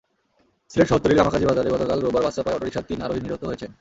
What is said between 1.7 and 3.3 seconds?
গতকাল রোববার বাসচাপায় অটোরিকশার তিন আরোহী